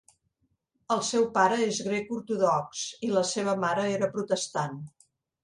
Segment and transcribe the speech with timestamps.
[0.95, 4.83] El seu pare és grec ortodox, i la seva mare era protestant.